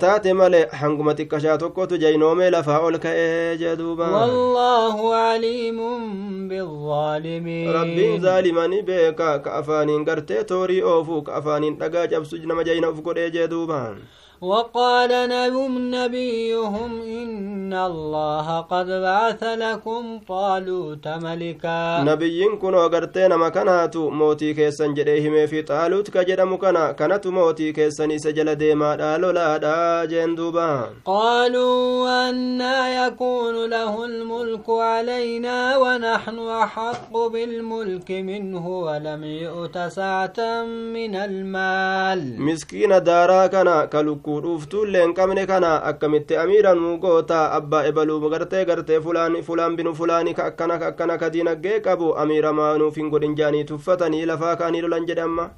[0.00, 4.06] taate male hanguma xiqqashaa tokkotu jaynoomee lafaa ol ka'ee jee duuba
[4.48, 5.78] والله عليم
[6.48, 7.72] بالظالمين.
[7.72, 13.98] ربين ظالمان بيكا كأفانين غرتي توري اوفو كافانين دغاج ابسج نما جاينا اوفو كوري جيدوبان
[14.40, 22.00] وقال نبيهم نبيهم إن الله قد بعث لكم طالوت ملكا.
[22.02, 28.06] نبي كن وقرتين مكانها تو موتي كيسا جديهم في طالوت كجد مكانا كانت موتي كيسا
[28.06, 38.10] نسجل ديما دالو لا دا جندوبا قالوا أنا يكون له الملك علينا ونحن أحق بالملك
[38.10, 40.38] منه ولم يؤت سعة
[40.94, 42.42] من المال.
[42.42, 48.30] مسكين دارا كان كالوكو lukkuu dhuuftuullee hin qabne kana akkamitti amiiran nuu goota abbaa ebaluu
[48.30, 52.96] gartee gartee fulaan fulaan binu fulaani ka akkana ka akkana ka diinaggee qabu amiira maanuuf
[52.96, 55.48] hin godhin jaanii tuffatanii lafaa kaanii lolan jedhe amma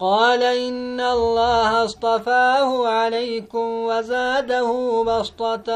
[0.00, 4.70] قال إن الله اصطفاه عليكم وزاده
[5.08, 5.68] بسطة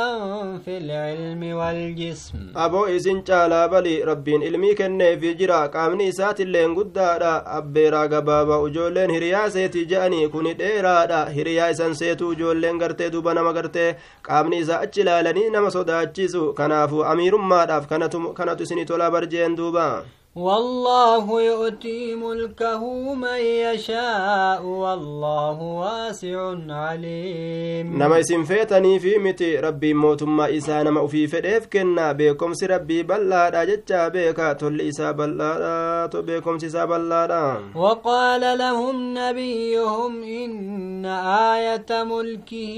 [0.64, 8.06] في العلم والجسم aboo isin caalaa bali rabbiin ilmii kenneefi jira qaamni isaatilleen guddaadha abbeeraa
[8.14, 13.90] gabaaba ijoolleen hiriyaa seeti je'anii kuni dheeraadha hiriyaa isan seetu ijoolleen gartee duba nama gartee
[14.28, 19.86] qaamni isaa achi ilaalanii nama sodaachisu kanaafu amiirummaadhaaf kanatu kanatu isinii tolaa barjeen duuba
[20.36, 27.94] والله يؤتي ملكه من يشاء والله واسع عليم.
[28.02, 33.02] نما اسم فيتني في مت ربي موت ما إسا نما في فدف كنا بكم سربي
[33.02, 41.06] بلا دجتا بك تل إسا بلا بكم سسا بلا وقال لهم نبيهم إن
[41.54, 42.74] آية ملكه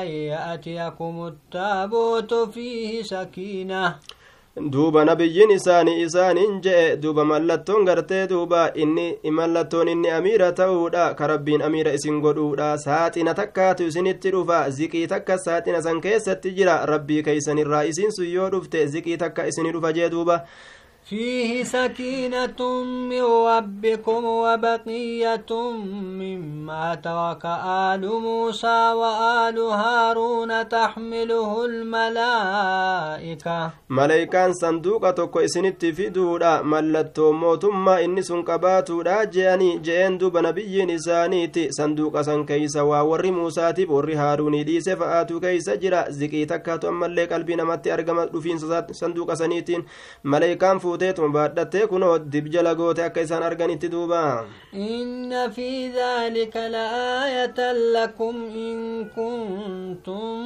[0.00, 3.94] أن يأتيكم التابوت فيه سكينة.
[4.68, 9.06] Duuba nabiyyiin isaanii isaaniin je'e duuba mallattoon gartee duuba inni
[9.38, 15.38] mallattoon inni amiira ta'uudha ka rabbiin amiira isin godhuudha saaxina takkaatu isinitti dhufa ziqii takka
[15.38, 20.10] saaxina san keessatti jira rabbii keeysanirraa isin sun yoo dhufte ziqii takka isini dhufa jee
[20.10, 20.44] duuba
[21.04, 25.70] فيه سكينة من ربكم وبقية
[26.20, 33.70] مما ترك آل موسى وآل هارون تحمله الملائكة.
[33.90, 35.84] ملائكة صندوق توكو اسنت
[36.62, 41.70] ملتو موتما إني سنقباتو لا جاني جين دوب نبي نسانيتي.
[41.70, 46.46] صندوق سن وور موسى تيب هارون دي سفاتو كيسا جرا زكي
[46.84, 48.58] ملائكة البنمات ارغمت رفين
[48.92, 49.84] صندوق سنيتين.
[50.24, 57.58] ملائكة فو fuuteetuma baadhattee kunoo dibjala goote akka isaan arganitti duuba إن في ذلك لآية
[57.94, 58.78] لكم إن
[59.16, 60.36] كنتم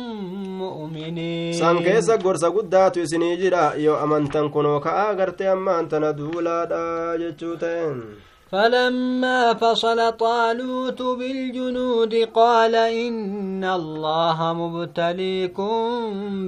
[0.59, 7.17] مؤمنين san keessa gorsa guddaatu isinii jira yoo amantan kunoo ka'aa gartee ammaan tana duulaadha
[7.23, 7.99] jechuu ta'een
[8.53, 15.75] فلما فصل طالوت بالجنود قال إن الله مبتليكم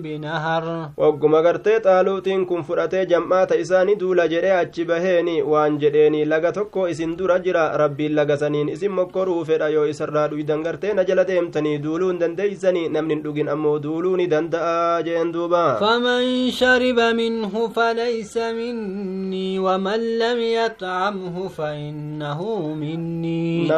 [0.03, 0.65] بنهر.
[0.97, 7.17] وقم قرت طالوت كن فرأت جمعات إساني دولا جري أجبهيني وان جريني لغا تكو إسن
[7.17, 8.35] درجرا ربي لغا
[8.75, 13.77] إسن مكرو فرأ يو إسرار ويدن قرت نجلت امتني دولون دن ديزني نمن لغين أمو
[13.77, 15.75] دولون دن دآجين دوبا.
[15.75, 22.40] فمن شرب منه فليس مني ومن لم يطعمه فإن فإنه
[22.75, 23.68] مني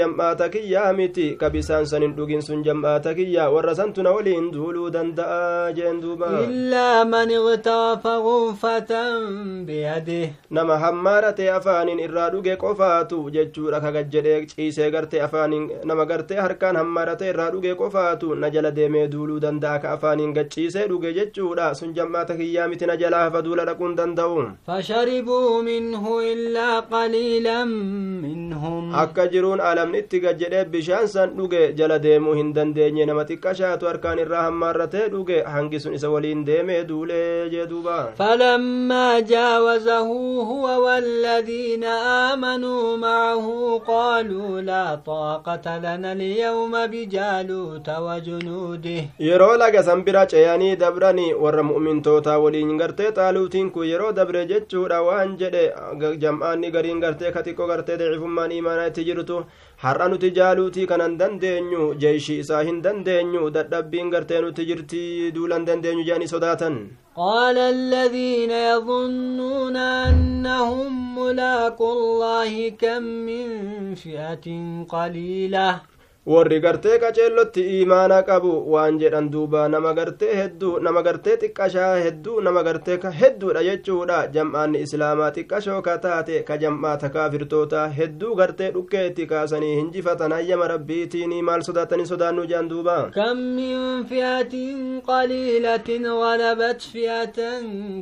[0.00, 4.50] jam'aata kiyyaa miti ka bisaan san hin dhugin sun jam'aata kiyya warra santu na waliin
[4.52, 8.92] duuluu danda'a jeen duuba إلا من اغترف غرفة
[9.66, 10.30] بيده
[12.60, 18.50] qofaatu jechuudha kaga jedhee ciisee gartee afaaniin nama gartee harkaan hammaarate irraa dhuge qofaatu na
[18.50, 23.24] jala deemee duuluu danda'a ka afaaniin gacciisee dhuge jechuudha sun jam'aata kiyyaa miti na jalaa
[23.26, 24.36] hafa duula dhaquun danda'u
[24.66, 31.98] فشربوا منه إلا قليلا منهم akka jiruun alamni itti gad jedhee bishaan san dhuge jala
[32.06, 37.48] deemuu hin dandeenye nama xiqqashaatu harkaan irraa hammaarratee dhuge hangi sun isa waliin deemee duulee
[37.54, 39.98] jee duuba فلما جاوزه
[40.50, 41.84] هو والذين
[42.30, 43.46] آمنوا معه
[43.86, 52.38] قالوا لا طاقة لنا اليوم بجالوت وجنوده yeroo laga san bira ceeyanii dabranii warra mu'mintootaa
[52.44, 55.64] waliin gartee xaaluutiin kun yeroo dabre jechuudha waan jedhe
[56.22, 59.37] jam'aanni gariin gartee ka xiqqoo gartee daciifummaan imaanaa itti jirtu
[59.83, 65.01] har'a nuti jaaluutii kanan dandeenyu jeeshii isaa hin dandeenyu dadhabbiin gartee nuti jirti
[65.35, 66.77] duulan dandeenyu jedhanii sodaatan
[67.15, 73.45] قال الذين يظنون أنهم ملاقو الله كم من
[73.95, 74.45] فئة
[74.95, 75.81] قليلة
[76.26, 82.40] warri gartee qaceellotti imaana qabu waan jedhan duuba nama gartee hedduu nama gartee xiqqashaa hedduu
[82.46, 88.68] nama gartee ka hedduudha jechuudha jam'aanni islaamaa xiqqashoo ka taate ka jam'aata kaafirtoota hedduu gartee
[88.76, 94.54] dhukkee itti kaasanii hinjifatan hayyama rabbiitiin maal sodaatanii sodaannuu jedhan duuba كم من فئة
[95.06, 95.88] قليلة
[96.22, 97.38] غلبت فئة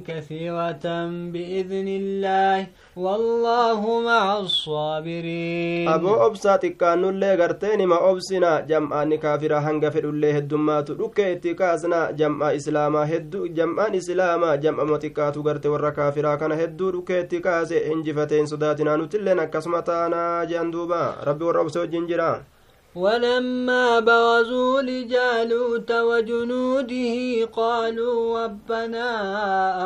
[0.08, 0.84] كثيرة
[1.32, 2.66] بإذن الله
[2.98, 5.88] والله مع الصابرين
[7.38, 13.94] gartee nima obsina jam'aanni kaafira hanga fedhullee heddummaatu dhukkee itti kaasna jam'a islaamaa hedduu jam'aan
[14.00, 19.82] islaamaa jam'ama xiqqaatu garte warra kaafiraa kana hedduu dhukkee itti kaase injifateen sodaatinaa nutilleen akkasuma
[19.90, 22.30] taanaa jean duuba rabbi warra obse wajjin jira
[22.94, 27.16] ولما برزوا لجالوت وجنوده
[27.52, 29.08] قالوا ربنا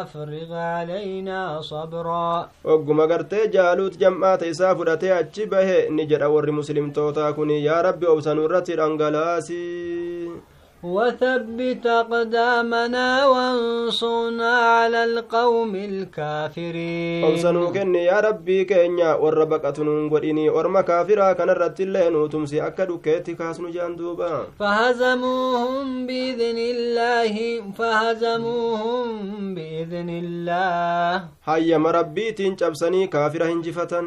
[0.03, 2.49] أفرغ علينا صبرا
[3.11, 8.45] gartee jaaluut jam'aata isaa fudhatee achi bahe ni jedha warri muslimtootaa kun yaa rabbi obsanuu
[8.49, 10.12] irratti dhangalaasii
[10.83, 17.25] وثبت أقدامنا وانصرنا على القوم الكافرين.
[17.25, 22.59] أوزنو كني يا ربي كينيا وربك أتنو إني ورما كافرا كان الرد الله نوتم سي
[23.05, 27.35] كيتي كاسنو جاندوبا فهزموهم بإذن الله
[27.79, 29.09] فهزموهم
[29.55, 34.07] بإذن الله هيا مربي تنجبسني كافرا هنجفتن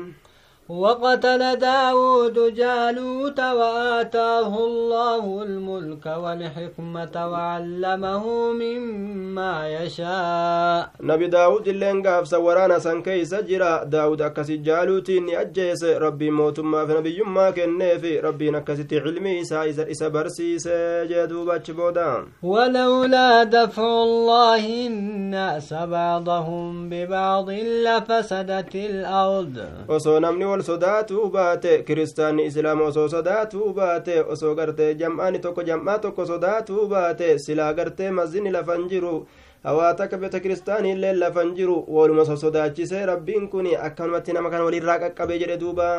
[0.69, 10.89] وقتل داود جالوت وآتاه الله الملك والحكمة وعلمه مما يشاء.
[11.01, 13.83] نبي داود اللي انقاف سورانا سنكي سجرا.
[13.83, 15.83] داود أكس جالوت إني أجيس.
[15.83, 21.71] ربي موت ما في نبي يما كنفي ربي نكست علمي سايز إسا برسي سجدو باتش
[21.71, 29.65] بودان ولولا دفع الله الناس بعضهم ببعض لفسدت الأرض.
[29.89, 30.17] وصو
[30.55, 36.87] wal sodaatuu baate kiristaanni islaama osoo sodaatuu baate osoo gartee jam'aani tokko jam'aa tokko sodaatuu
[36.87, 39.27] baate silaa gartee mazini lafan jiru
[39.67, 44.99] hawaata akka beeta kiristaanii illee lafan jiru waluma sosodaachise rabbiin kun akkanumatti nama kana walirraa
[45.03, 45.89] qaqqabe jedhe duuba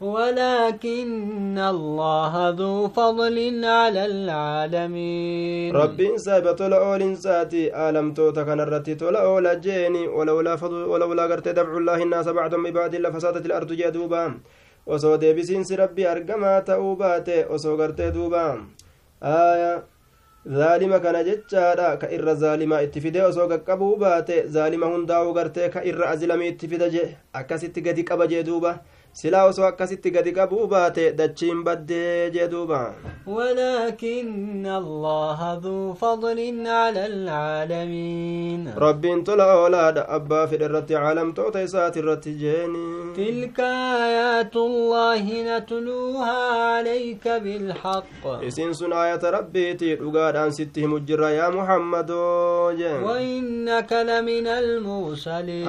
[0.00, 10.02] ولكن الله ذو فضل على العالمين rabbiin saahiba tola oolinsaati aalamtoota kanarratti tola oola jeeni
[10.08, 14.22] walawlaa fadlu- walawlaa gartee dabcullaahi innaasa bacdum bibaadin lafasaadati ilardu jee duuba
[14.86, 18.42] osoo deebisiinsi rabbii argamaa ta'uu baate osoo gartee duuba
[19.20, 19.82] aya
[20.46, 25.84] zaalima kana jechaadha ka irra zaalimaa itti fide osoo qaqqabuu baate zaalima hundaa'uu gartee ka
[25.90, 27.04] irra azilamii itti fida je
[27.40, 28.72] akkasitti gadi qaba jee duuba
[29.20, 32.82] silaa osoo akkasitti gadi qabuu baate dachiin baddee jee duuba
[33.26, 42.32] ولكن الله ذو فضل على العالمين rabbiin tola oolaadha abbaa fedhe irratti caalamtoota isaati irratti
[42.42, 46.38] jeeni تلك آيات الله نتلوها
[46.72, 48.04] عليك بالحق
[51.52, 55.68] muhammadoo jeen وإنك لمن المرسلين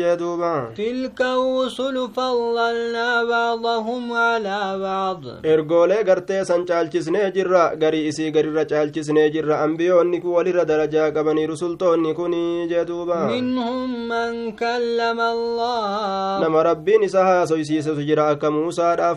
[0.00, 0.54] جدوبا.
[0.76, 5.20] تلك الرسل فضلنا بعضهم على بعض.
[5.46, 11.08] إرغولي غرتي سانچال چسني جرا غري إسي غري رچال چسني جرا امبيون نيكو ولي ردرجا
[11.08, 13.26] غبني رسول تو ني جدوبا.
[13.26, 16.38] منهم من كلم الله.
[16.42, 19.10] نما ربي نسها سوي سي سو جرا كموسا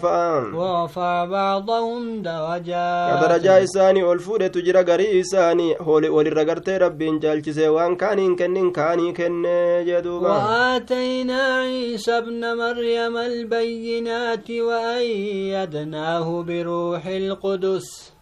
[0.54, 5.76] وفا بعضهم درجا درجا إساني اولفود تجرا غري إساني.
[5.82, 9.46] هولي ولي رغرتي ربي انچال چسي وان كانين كنين كاني كن
[9.88, 10.34] جدوبا.
[10.44, 18.13] وآتينا عيسى ابن مريم البينات وأيدناه بروح القدس.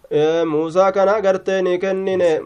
[0.45, 2.39] Muusaa kana gartee ni kennine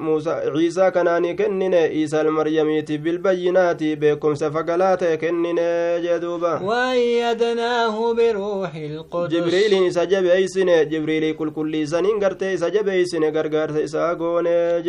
[0.56, 8.75] ciisaa kanaa ni kennine iisa almaryamiiti bilbayyinaati beekumsa fagalaa ta'e kennine jee duuba وأيدناه بروح
[8.75, 14.82] القدس jibriiliin isa jabeeysine jibriilii qulqulliisaniin gartee isa jabeeysine gargaarsa isaa goone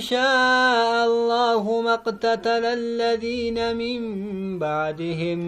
[0.00, 5.40] شاء الله ما ما اقتتل الذين من بعدهم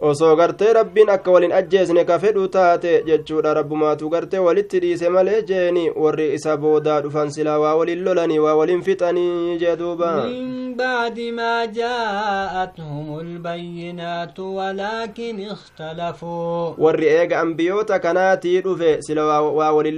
[0.00, 5.42] osoo gartee rabbiin akka walin ajjeesne ka fedhu taate jechuudha rabbumaatu gartee walitti dhiise malee
[5.42, 10.12] jeeni warri isa boodaa dhufan silaa waa walin lolanii waa walin fixanii jee duuba
[10.80, 16.74] بعد ما جاءتهم البينات ولكن اختلفوا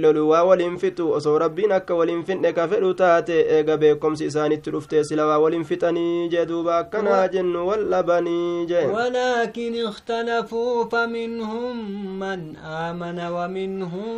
[0.03, 4.71] lolu waa walin fixu osoo rabbiin akka walin finne ka fedhu taate eega beekomsi isaanitti
[4.71, 11.75] dhufte sila waa walin fixanii jee duuba akkanaa jennu wal dhabanii jee ولكن اختلفوا فمنهم
[12.19, 14.17] من آمن ومنهم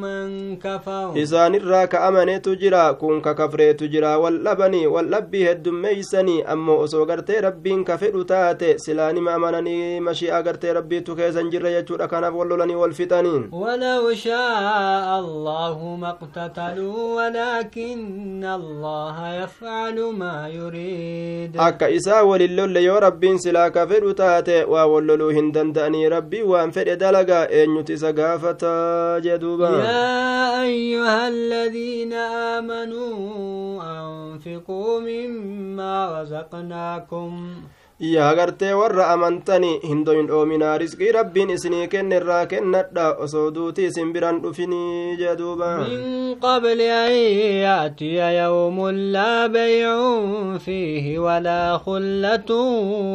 [0.00, 6.52] من كفر إذا نراك أمن تجرى كون كفر تجرى واللبني واللب هدم ميسني.
[6.52, 12.04] أما أسو قرت ربي كفر تاتي سلاني ما أمنني مشي أقرت ربي تخيزن جرى يجور
[12.04, 13.48] أكنا بولولني والفتنين.
[13.52, 16.12] ولو شاء الله ما
[17.16, 21.56] ولكن الله يفعل ما يريد.
[21.56, 26.42] أكا إسا وللل يوربين سلا كفر تاتي وولو taate waa wal loluu hin danda'anii rabbii
[26.42, 37.54] waan fedhe dalagaa eenyuti isa gaafataa jee duuba يا أيها الذين آمنوا أنفقوا مما رزقناكم
[38.00, 44.12] yaa gartee warra amantanii hindoyin dhoominaa risqii rabbiin isinii kenne irraa kennadha osoo duutii isin
[44.12, 47.12] biran dhufinii jee duuba من قبل أن
[47.64, 49.96] يأتي يوم لا بيع
[50.58, 52.50] فيه ولا خلة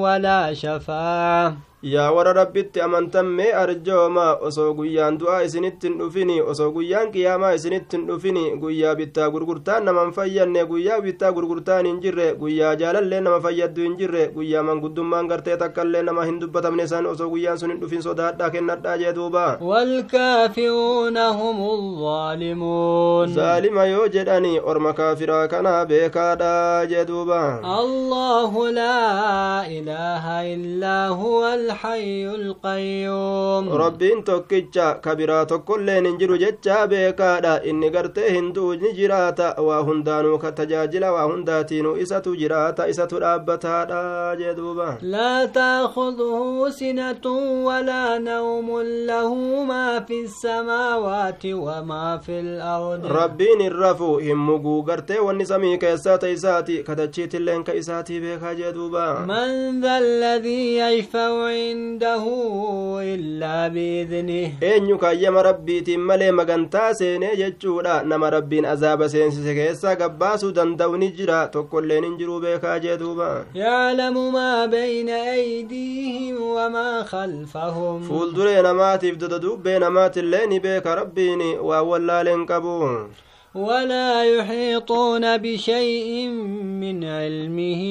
[0.02, 6.68] ولا شفاعة yaa warra rabbitti amantan mee arjooma osoo guyyaan du'aa isinitti hin dhufini osoo
[6.76, 12.28] guyyaan qiyaamaa isinitti hin dhufini guyyaa bittaa gurgurtaan naman fayyanne guyyaa bittaa gurgurtaan hin jirre
[12.44, 17.30] guyyaa jaalallee nama fayyaddu hin jirre guyyaa manguddummaan gartee takkaillee nama hin dubbatamne san osoo
[17.34, 23.30] guyyaan sun hin dhufin sodaadhaa kennadhaa jee duuba والكافرون هم الظالمون
[24.94, 27.42] kaafiraa kanaa beekaadha jee duuba
[27.82, 33.66] الله لا إله إلا هو الحي القيوم
[34.26, 35.00] tokkicha
[35.48, 41.24] tokkolleen hin jiru jechaa beekaadha inni gartee hinduu ni jiraata waa hundaanuu ka tajaajila waa
[41.32, 47.26] hundaatiinuu isatu jiraata isatu dhaabbataadha jee duuba لا تأخذه سنة
[47.66, 55.20] ولا نوم له ما في السماوات وما في الأرض rabbiin hin rafu hin muguu gartee
[55.20, 61.32] wanni samii keessaa ta isaati katachiitilleen ka isaatii beekaa jee duuba من ذا الذي يشفع
[61.62, 62.24] عنده
[63.14, 64.47] إلا بإذنه.
[64.64, 70.95] إن يكا يما ربي تمالي مغانتا سيني جتشورا نما ربي أزاب سينسي سكيسا قباسو دندو
[70.95, 78.95] نجرا تقول لين نجرو بيكا جدوبا يعلم ما بين أيديهم وما خلفهم فول دوري نما
[78.95, 83.09] تفددو بين ما تليني بيكا ربيني وأولا لنكبون
[83.56, 86.28] ولا يحيطون بشيء
[86.82, 87.84] من علمه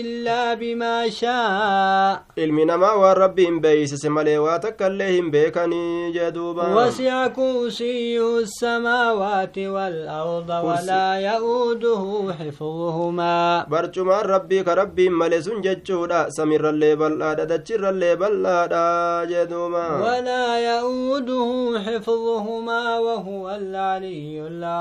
[0.00, 2.22] إلا بما شاء.
[2.38, 6.74] علم ما والرب بيس سمالي واتك اللهم بيكني جدوبا.
[6.74, 13.66] وسع كوسي السماوات والأرض ولا يؤده حفظهما.
[13.68, 16.28] برجما ربي كربي ملي سنججودا.
[16.28, 19.86] سمير اللي بلادا دجر اللي بلادا جدوبا.
[20.00, 24.77] ولا يؤده حفظهما وهو العلي الله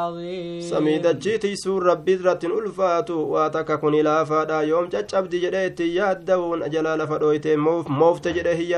[0.69, 6.65] samii dachii tiisuun rabbii irrattiin ulfaatu waa takka kun ilaafaadha yoom caccabdi jedhee ittiin yaadda'uun
[6.75, 7.55] jalaa lafa dhooyte
[8.01, 8.69] moofte jedhee hin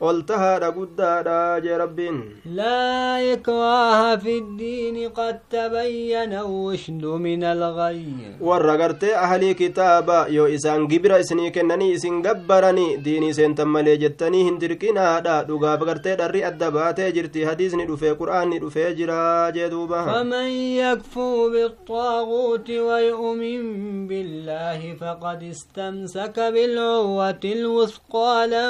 [0.00, 8.04] tahaadha guddaadha jee rabbiin لا إكراه في الدين قد تبين الرشد من الغي
[8.40, 14.44] warra gartee ahalii kitaaba yoo isaan gibira isinii kennanii isin gabbaranii diinii seentan malee jettanii
[14.44, 20.04] hin dirqinaadha dhugaaf gartee dharri adda baatee jirti hadiisni dhufee qur'aanni dhufee jira jee duuba
[20.04, 20.48] فمن
[20.82, 28.66] يكفر بالطاغوت ويؤمن بالله فقد استمسك بالعروة الوثقى لا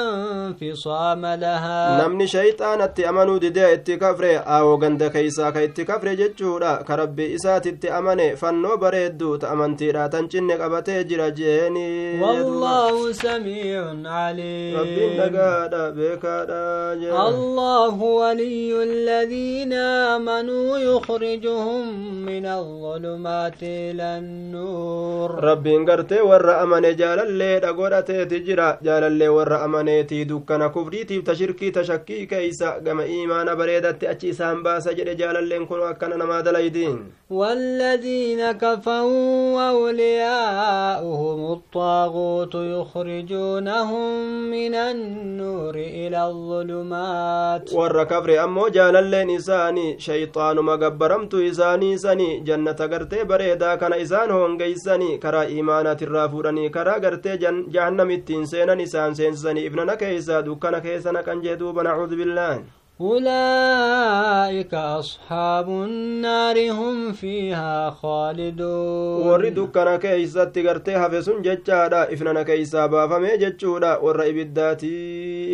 [0.47, 6.71] انفصام لها namni shayxaanatti amanuu didee itti kafre aawoo ganda keeysaa ka itti kafre jechuudha
[6.87, 11.87] ka rabbi isaatitti amane fannoo bareeddu ta amantiidha tan cinne qabatee jira jeeni
[12.21, 14.75] والله سميع عليم
[15.19, 19.73] dhagaadha beekaadha jee الله ولي الذين
[20.15, 21.83] آمنوا يخرجهم
[22.25, 30.69] من الظلمات إلى النور rabbiin gartee warra amane jaalalleedha godhateeti jira jaalallee warra amaneetii dukkana
[30.75, 35.67] kufrii rabbiitiif ta shirkii ta shakkii keeysa gama iimaana bareedatti achi isaan baasa jedhe jaalalleen
[35.67, 36.99] kun akkana namaa dalaydiin
[37.29, 44.09] والذين كفروا أولياؤهم الطاغوت يخرجونهم
[44.51, 53.25] من النور إلى الظلمات ور كفر أمو جاlalleen isaanii shayxaanuma gabbaramtu isaanii sani jannata gartee
[53.25, 57.37] bareedaa kana isaan hongeeysanii karaa iimaanaatirraa fuudhanii karaa gartee
[57.73, 62.63] jahannam ittiin seenan isaan seensisanii ibnana keeysa dukkana keessa naqan jee duuba nacuudu billaahi
[63.01, 72.87] أولئك أصحاب النار هم فيها خالدون warri dukkana keeysatti gartee hafe sun jechaadha ifnana keeysaa
[72.87, 74.93] baafame jechuudha warra ibiddaati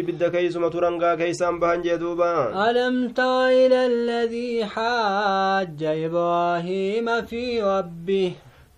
[0.02, 8.32] ibidda keeysuma turangaa keeysaan bahan jee duuba ألم تر إلى الذي حاج إبراهيم في ربه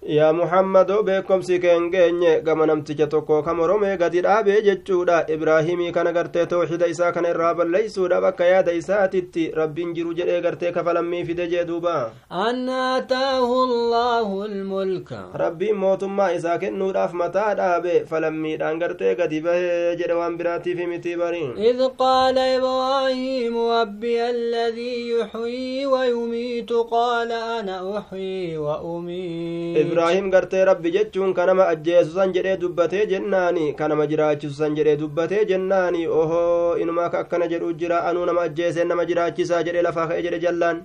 [0.06, 6.12] yaa muhammadoo beekomsi keen geenye gama namticha tokko ka moromee gadi dhaabee jechuudha ibraahimii kana
[6.12, 11.48] gartee tawxida isaa kana irraa balleeysuudha bakka yaada isaatitti rabbiin jiru jedhee gartee kafalammii fide
[11.48, 19.96] jee duuba آتاه الله الملك rabbiin mootummaa isaa kennuudhaaf mataa dhaabe falammiidhaan gartee gadi bahee
[20.02, 28.58] jedhe waan biraatiif miti bariin إذ قال إبراهيم ربي الذي يحيي ويميت قال أنا أحيي
[28.58, 34.96] وأميت ibraahim gartee rabbi jechuun kanama ajjeesu san jedhee dubbatee jennaani kanama jiraachisu san jedhee
[35.04, 40.08] dubbatee jennaani ohoo inumaa ka akkana jedhu jira anuu nama ajjeeseen nama jiraachisaa jedhee lafaa
[40.12, 40.84] ka'e jedhe jallaan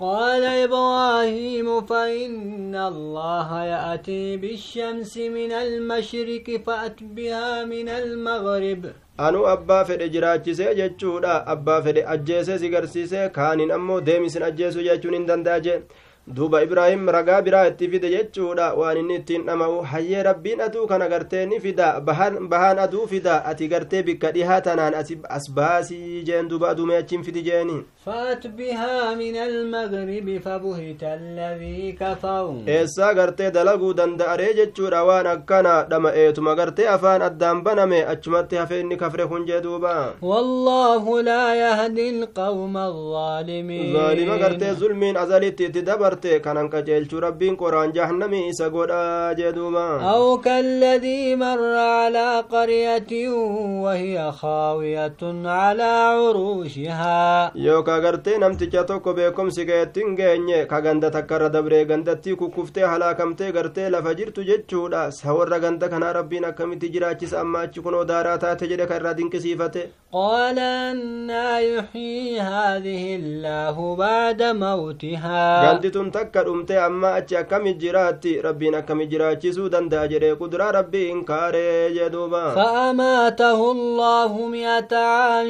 [0.00, 8.82] قال إبراهيم فإن الله يأتي بالشمس من المشرق فأت بها من المغرب
[9.26, 15.14] anuu abbaa fedhe jiraachisee jechuudha abbaa fedhe ajjeesee si garsiisee kaaniin ammoo deemisin ajjeesu jechuun
[15.18, 15.80] hin danda'a jee
[16.36, 21.08] duuba ibraahim ragaa biraa itti fide jechuudha waan inni ittiin dhama'u hayyee rabbiin aduu kana
[21.12, 24.94] gartee ni fida bahaan aduu fida ati gartee bikka dhihaa tanaan
[25.38, 27.78] as baasii jeen duuba aduumee achiin fidi jeeni
[32.76, 38.96] eessaa gartee dalaguu danda'aree jechuudha waan akkana dhama'eetuma gartee afaan addaan baname achumatti hafe inni
[39.04, 39.94] kafre kun jee duuba
[41.22, 45.82] لا يهدي القوم الظالمين zaalima gartee zulmiin azalitti itti
[46.18, 53.28] dabarte kanan qajeelchuu rabbiin qoraan jahannamii isa godhaa jee duuba أو كالذي مر على قرية
[53.82, 61.84] وهي خاوية على عروشها yookaa gartee namticha tokko beekomsi keettiin geenye ka ganda takkarra dabree
[61.84, 67.60] gandattii kukkuftee halaakamtee gartee lafa jirtu jechuudha sa warra ganda kanaa rabbiin akkamitti jiraachisa amma
[67.60, 75.62] achi kunoo daaraa taate jedhe ka irraa dinqisiifate قال أنا يحيي هذه الله بعد موتها
[76.08, 81.92] tun takka dhumte amma achi akkami jiraatti rabbiin akkami jiraachisuu danda'a jedhee kuduraa rabbii inkaaree
[81.96, 85.48] jee duuba فأماته الله مئة عام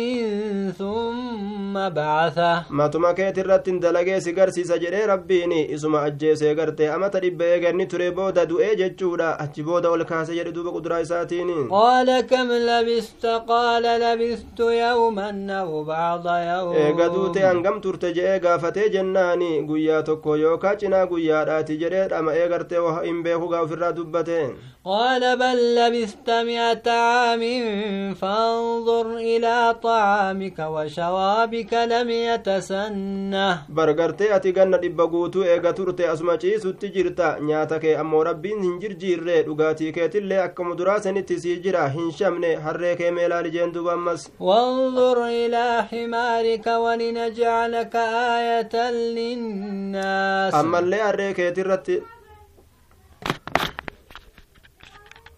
[0.79, 7.45] ثم بعثه matuma keeti irratti dalagee si garsiisa jedhee rabbiin isuma ajjeesee gartee amata dhibba
[7.45, 12.53] eeganni ture booda du'ee jechuudha achi booda ol kaase jedhe duuba kuduraa isaatiin قال كم
[12.53, 15.31] لبست قال لبثت يوما
[15.61, 21.77] أو بعض eega يوم duute hangam turte je'ee gaafatee jennaani guyyaa tokko yookaa cinaa guyyaadhaati
[21.85, 24.41] jedhee dhama'ee gartee waa hin beeku gaa ofirraa dubbate
[24.89, 27.43] قال بل لبثت مئة عام
[28.15, 36.39] فانظر إلى طعامك وشرابك لم يتسنه bar gartee ati ganna dhibba guutuu eega turte asuma
[36.39, 41.89] ciisutti jirta nyaata kee ammoo rabbiin hin jirjiirre dhugaatii keetillee akka muduraa sanitti sii jira
[41.97, 47.97] hin shamne harree kee meelaali jeen duba ammas وانظر إلى حمارك ولنجعلك
[48.37, 50.28] آية للناس
[50.61, 51.99] ammallee harree keetirratti